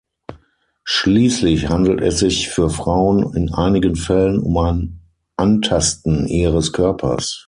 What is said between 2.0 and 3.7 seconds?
es sich für Frauen in